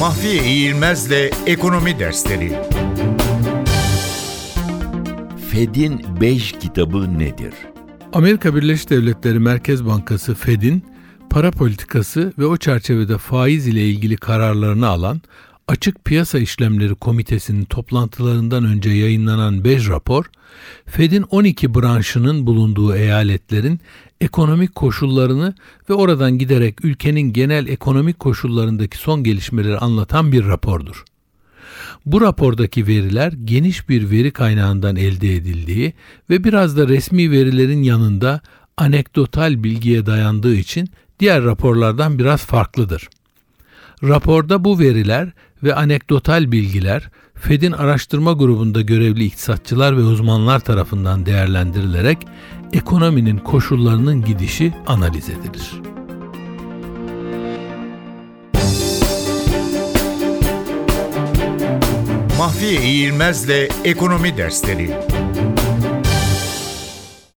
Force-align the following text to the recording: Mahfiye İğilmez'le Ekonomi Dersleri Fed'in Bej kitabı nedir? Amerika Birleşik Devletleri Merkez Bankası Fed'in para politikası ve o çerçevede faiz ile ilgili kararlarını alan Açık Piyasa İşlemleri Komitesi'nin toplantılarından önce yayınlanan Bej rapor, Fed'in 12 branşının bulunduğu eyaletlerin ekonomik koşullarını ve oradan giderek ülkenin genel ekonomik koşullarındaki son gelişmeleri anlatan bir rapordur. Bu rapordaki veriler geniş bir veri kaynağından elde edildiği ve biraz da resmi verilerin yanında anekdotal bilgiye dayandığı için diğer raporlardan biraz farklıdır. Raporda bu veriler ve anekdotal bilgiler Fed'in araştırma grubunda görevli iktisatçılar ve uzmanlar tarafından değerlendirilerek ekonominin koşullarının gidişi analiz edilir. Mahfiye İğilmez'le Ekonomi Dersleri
Mahfiye 0.00 0.44
İğilmez'le 0.44 1.30
Ekonomi 1.46 1.98
Dersleri 1.98 2.52
Fed'in 5.50 6.20
Bej 6.20 6.52
kitabı 6.52 7.18
nedir? 7.18 7.54
Amerika 8.12 8.56
Birleşik 8.56 8.90
Devletleri 8.90 9.38
Merkez 9.38 9.86
Bankası 9.86 10.34
Fed'in 10.34 10.84
para 11.30 11.50
politikası 11.50 12.32
ve 12.38 12.46
o 12.46 12.56
çerçevede 12.56 13.18
faiz 13.18 13.66
ile 13.66 13.88
ilgili 13.88 14.16
kararlarını 14.16 14.86
alan 14.88 15.20
Açık 15.68 16.04
Piyasa 16.04 16.38
İşlemleri 16.38 16.94
Komitesi'nin 16.94 17.64
toplantılarından 17.64 18.64
önce 18.64 18.90
yayınlanan 18.90 19.64
Bej 19.64 19.88
rapor, 19.88 20.24
Fed'in 20.86 21.22
12 21.22 21.74
branşının 21.74 22.46
bulunduğu 22.46 22.94
eyaletlerin 22.94 23.80
ekonomik 24.20 24.74
koşullarını 24.74 25.54
ve 25.90 25.94
oradan 25.94 26.38
giderek 26.38 26.84
ülkenin 26.84 27.32
genel 27.32 27.66
ekonomik 27.66 28.18
koşullarındaki 28.18 28.98
son 28.98 29.24
gelişmeleri 29.24 29.78
anlatan 29.78 30.32
bir 30.32 30.46
rapordur. 30.46 31.04
Bu 32.06 32.20
rapordaki 32.20 32.86
veriler 32.86 33.32
geniş 33.44 33.88
bir 33.88 34.10
veri 34.10 34.30
kaynağından 34.30 34.96
elde 34.96 35.34
edildiği 35.34 35.92
ve 36.30 36.44
biraz 36.44 36.76
da 36.76 36.88
resmi 36.88 37.30
verilerin 37.30 37.82
yanında 37.82 38.40
anekdotal 38.76 39.64
bilgiye 39.64 40.06
dayandığı 40.06 40.54
için 40.54 40.88
diğer 41.20 41.44
raporlardan 41.44 42.18
biraz 42.18 42.44
farklıdır. 42.44 43.08
Raporda 44.02 44.64
bu 44.64 44.78
veriler 44.78 45.32
ve 45.62 45.74
anekdotal 45.74 46.52
bilgiler 46.52 47.10
Fed'in 47.40 47.72
araştırma 47.72 48.32
grubunda 48.32 48.80
görevli 48.80 49.24
iktisatçılar 49.24 49.96
ve 49.96 50.00
uzmanlar 50.00 50.60
tarafından 50.60 51.26
değerlendirilerek 51.26 52.18
ekonominin 52.72 53.38
koşullarının 53.38 54.24
gidişi 54.24 54.72
analiz 54.86 55.28
edilir. 55.28 55.72
Mahfiye 62.38 62.82
İğilmez'le 62.82 63.68
Ekonomi 63.84 64.36
Dersleri 64.36 64.90